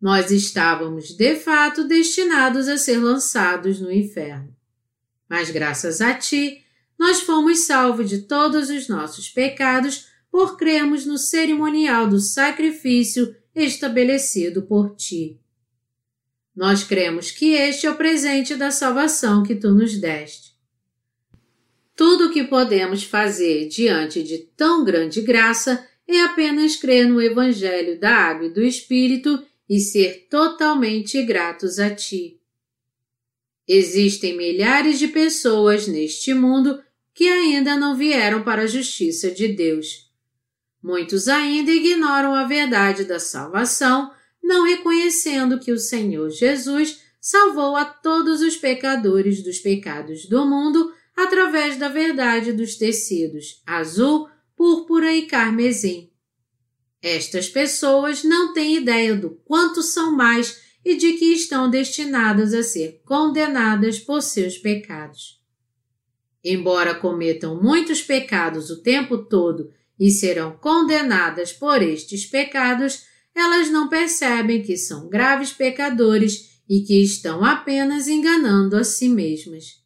[0.00, 4.56] Nós estávamos, de fato, destinados a ser lançados no inferno
[5.30, 6.60] mas graças a ti,
[6.98, 14.62] nós fomos salvos de todos os nossos pecados por crermos no cerimonial do sacrifício estabelecido
[14.62, 15.40] por ti.
[16.54, 20.50] Nós cremos que este é o presente da salvação que tu nos deste.
[21.94, 28.00] Tudo o que podemos fazer diante de tão grande graça é apenas crer no Evangelho
[28.00, 32.40] da Água e do Espírito e ser totalmente gratos a Ti.
[33.68, 36.82] Existem milhares de pessoas neste mundo
[37.14, 40.10] que ainda não vieram para a justiça de Deus.
[40.82, 44.10] Muitos ainda ignoram a verdade da salvação,
[44.42, 50.92] não reconhecendo que o Senhor Jesus salvou a todos os pecadores dos pecados do mundo
[51.16, 56.10] através da verdade dos tecidos azul, púrpura e carmesim.
[57.02, 62.62] Estas pessoas não têm ideia do quanto são mais e de que estão destinadas a
[62.62, 65.40] ser condenadas por seus pecados.
[66.42, 73.04] Embora cometam muitos pecados o tempo todo e serão condenadas por estes pecados,
[73.34, 79.80] elas não percebem que são graves pecadores e que estão apenas enganando a si mesmas.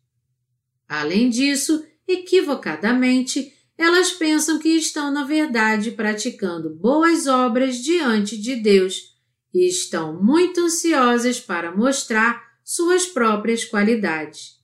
[0.88, 9.14] Além disso, equivocadamente, elas pensam que estão, na verdade, praticando boas obras diante de Deus
[9.52, 14.58] e estão muito ansiosas para mostrar suas próprias qualidades.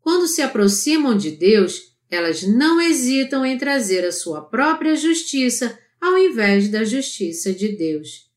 [0.00, 6.16] Quando se aproximam de Deus, elas não hesitam em trazer a sua própria justiça ao
[6.16, 8.30] invés da justiça de Deus.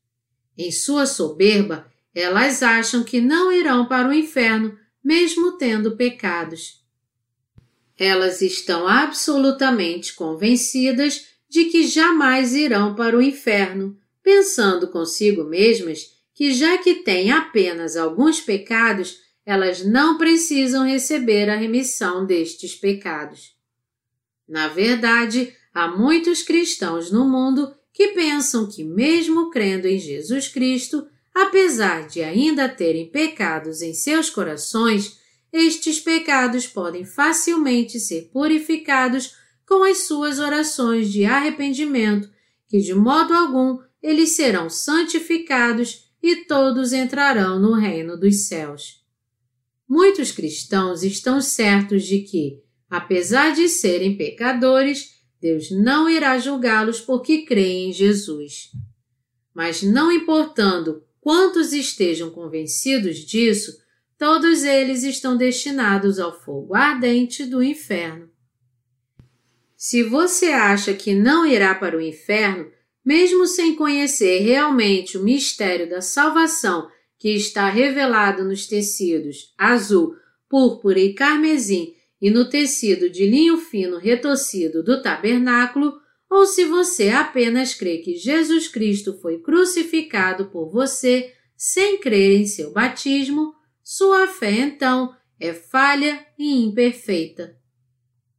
[0.57, 6.83] Em sua soberba, elas acham que não irão para o inferno, mesmo tendo pecados.
[7.97, 16.51] Elas estão absolutamente convencidas de que jamais irão para o inferno, pensando consigo mesmas que,
[16.51, 23.55] já que têm apenas alguns pecados, elas não precisam receber a remissão destes pecados.
[24.47, 31.07] Na verdade, há muitos cristãos no mundo que pensam que, mesmo crendo em Jesus Cristo,
[31.33, 35.19] apesar de ainda terem pecados em seus corações,
[35.51, 39.35] estes pecados podem facilmente ser purificados
[39.67, 42.29] com as suas orações de arrependimento,
[42.67, 49.03] que de modo algum eles serão santificados e todos entrarão no reino dos céus.
[49.87, 55.12] Muitos cristãos estão certos de que, apesar de serem pecadores,
[55.43, 58.71] Deus não irá julgá-los porque creem em Jesus.
[59.53, 63.77] Mas não importando quantos estejam convencidos disso,
[64.17, 68.29] todos eles estão destinados ao fogo ardente do inferno.
[69.75, 72.71] Se você acha que não irá para o inferno,
[73.03, 76.87] mesmo sem conhecer realmente o mistério da salvação
[77.19, 80.15] que está revelado nos tecidos azul,
[80.47, 81.93] púrpura e carmesim
[82.23, 85.91] e no tecido de linho fino retorcido do tabernáculo,
[86.29, 92.45] ou se você apenas crê que Jesus Cristo foi crucificado por você sem crer em
[92.45, 93.53] seu batismo,
[93.83, 97.57] sua fé então é falha e imperfeita.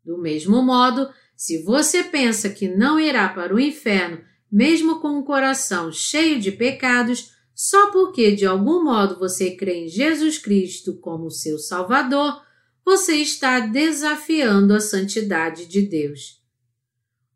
[0.02, 1.06] Do mesmo modo,
[1.36, 6.50] se você pensa que não irá para o inferno, mesmo com um coração cheio de
[6.50, 12.43] pecados, só porque de algum modo você crê em Jesus Cristo como seu Salvador,
[12.84, 16.42] você está desafiando a santidade de Deus.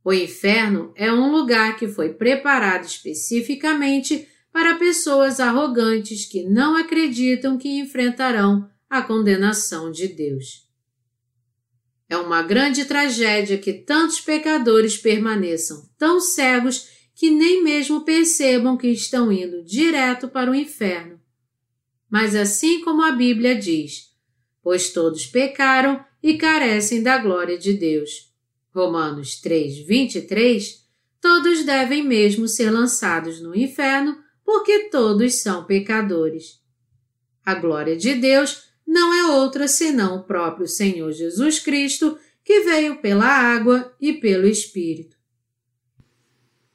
[0.05, 7.59] O inferno é um lugar que foi preparado especificamente para pessoas arrogantes que não acreditam
[7.59, 10.67] que enfrentarão a condenação de Deus.
[12.09, 18.89] É uma grande tragédia que tantos pecadores permaneçam tão cegos que nem mesmo percebam que
[18.89, 21.21] estão indo direto para o inferno.
[22.09, 24.08] Mas assim como a Bíblia diz,
[24.63, 28.33] pois todos pecaram e carecem da glória de Deus.
[28.75, 30.87] Romanos 3, 23,
[31.21, 36.61] todos devem mesmo ser lançados no inferno, porque todos são pecadores.
[37.45, 43.01] A glória de Deus não é outra senão o próprio Senhor Jesus Cristo, que veio
[43.01, 45.17] pela água e pelo Espírito.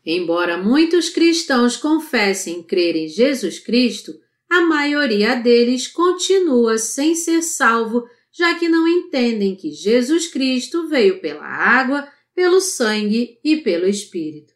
[0.06, 4.14] Embora muitos cristãos confessem crer em Jesus Cristo,
[4.54, 11.20] a maioria deles continua sem ser salvo, já que não entendem que Jesus Cristo veio
[11.20, 14.54] pela água, pelo sangue e pelo Espírito.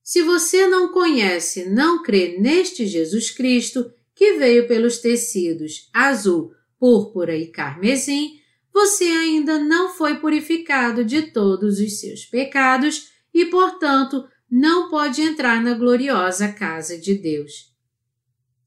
[0.00, 7.36] Se você não conhece, não crê neste Jesus Cristo, que veio pelos tecidos azul, púrpura
[7.36, 8.38] e carmesim,
[8.72, 15.60] você ainda não foi purificado de todos os seus pecados e, portanto, não pode entrar
[15.60, 17.69] na gloriosa casa de Deus.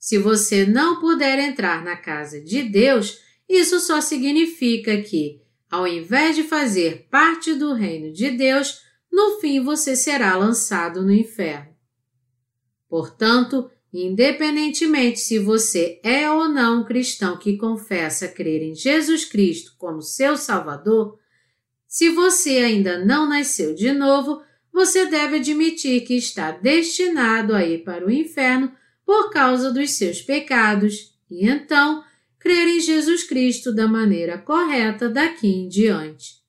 [0.03, 5.41] Se você não puder entrar na casa de Deus, isso só significa que,
[5.71, 11.13] ao invés de fazer parte do reino de Deus, no fim você será lançado no
[11.13, 11.73] inferno.
[12.89, 19.73] Portanto, independentemente se você é ou não um cristão que confessa crer em Jesus Cristo
[19.77, 21.17] como seu Salvador,
[21.87, 27.85] se você ainda não nasceu de novo, você deve admitir que está destinado a ir
[27.85, 28.69] para o inferno
[29.05, 32.03] por causa dos seus pecados e então
[32.39, 36.43] crer em Jesus Cristo da maneira correta daqui em diante.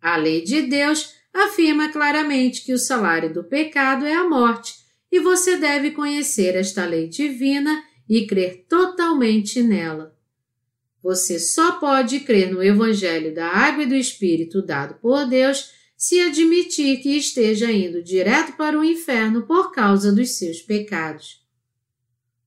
[0.00, 4.74] A lei de Deus afirma claramente que o salário do pecado é a morte
[5.12, 10.16] e você deve conhecer esta lei divina e crer totalmente nela.
[11.02, 16.18] Você só pode crer no Evangelho da Água e do Espírito dado por Deus se
[16.18, 21.44] admitir que esteja indo direto para o inferno por causa dos seus pecados.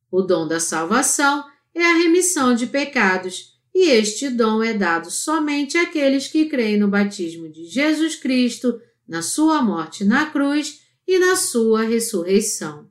[0.10, 5.78] O dom da salvação é a remissão de pecados, e este dom é dado somente
[5.78, 11.36] àqueles que creem no batismo de Jesus Cristo, na sua morte na cruz e na
[11.36, 12.89] sua ressurreição.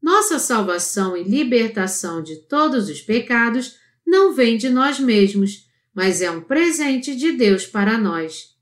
[0.00, 3.76] Nossa salvação e libertação de todos os pecados
[4.06, 8.53] não vem de nós mesmos, mas é um presente de Deus para nós.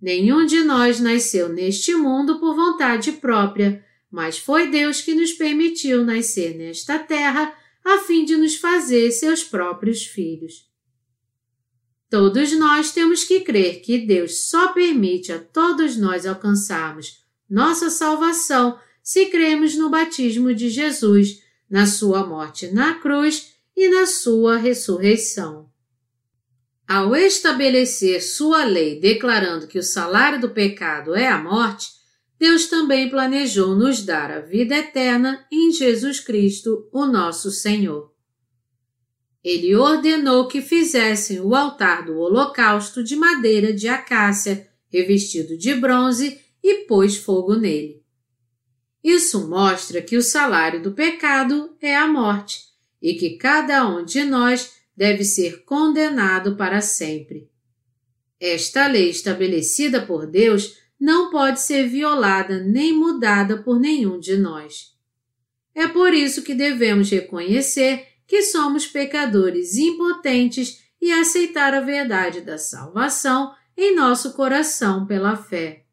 [0.00, 6.04] Nenhum de nós nasceu neste mundo por vontade própria, mas foi Deus que nos permitiu
[6.04, 7.52] nascer nesta terra
[7.84, 10.68] a fim de nos fazer seus próprios filhos.
[12.08, 18.78] Todos nós temos que crer que Deus só permite a todos nós alcançarmos nossa salvação
[19.02, 25.67] se cremos no batismo de Jesus, na sua morte na cruz e na sua ressurreição.
[26.88, 31.90] Ao estabelecer sua lei declarando que o salário do pecado é a morte,
[32.38, 38.10] Deus também planejou nos dar a vida eterna em Jesus Cristo, o nosso Senhor.
[39.44, 46.40] Ele ordenou que fizessem o altar do holocausto de madeira de acácia, revestido de bronze,
[46.64, 48.02] e pôs fogo nele.
[49.04, 52.62] Isso mostra que o salário do pecado é a morte
[53.00, 57.48] e que cada um de nós deve ser condenado para sempre.
[58.40, 64.96] Esta lei estabelecida por Deus não pode ser violada nem mudada por nenhum de nós.
[65.72, 72.58] É por isso que devemos reconhecer que somos pecadores impotentes e aceitar a verdade da
[72.58, 75.84] salvação em nosso coração pela fé.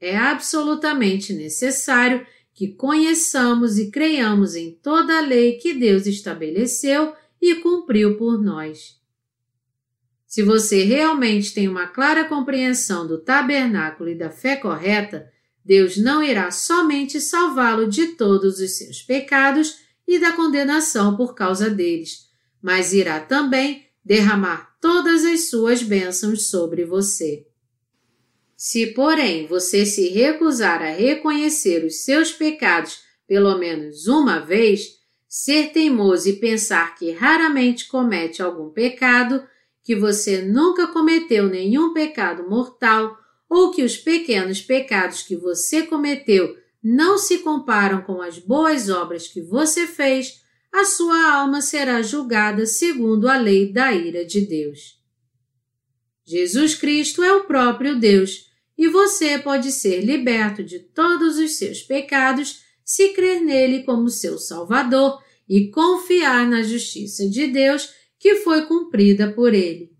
[0.00, 7.56] É absolutamente necessário que conheçamos e creiamos em toda a lei que Deus estabeleceu e
[7.56, 8.98] cumpriu por nós.
[10.26, 15.30] Se você realmente tem uma clara compreensão do tabernáculo e da fé correta,
[15.64, 21.70] Deus não irá somente salvá-lo de todos os seus pecados e da condenação por causa
[21.70, 22.28] deles,
[22.60, 27.46] mas irá também derramar todas as suas bênçãos sobre você.
[28.56, 34.97] Se, porém, você se recusar a reconhecer os seus pecados pelo menos uma vez,
[35.28, 39.46] ser teimoso e pensar que raramente comete algum pecado,
[39.84, 43.16] que você nunca cometeu nenhum pecado mortal
[43.48, 49.28] ou que os pequenos pecados que você cometeu não se comparam com as boas obras
[49.28, 54.98] que você fez, a sua alma será julgada segundo a lei da ira de Deus.
[56.24, 61.82] Jesus Cristo é o próprio Deus e você pode ser liberto de todos os seus
[61.82, 68.64] pecados se crer nele como seu Salvador e confiar na justiça de Deus que foi
[68.64, 69.92] cumprida por ele.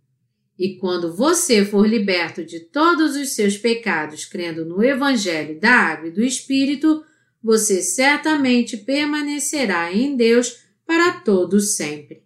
[0.58, 6.08] E quando você for liberto de todos os seus pecados crendo no Evangelho da Água
[6.08, 7.04] e do Espírito,
[7.42, 12.22] você certamente permanecerá em Deus para todo sempre.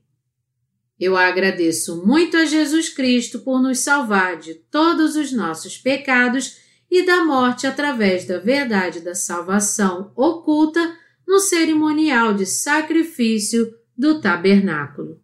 [0.98, 6.61] Eu agradeço muito a Jesus Cristo por nos salvar de todos os nossos pecados
[6.92, 10.94] e da morte através da verdade da salvação oculta
[11.26, 15.21] no cerimonial de sacrifício do tabernáculo.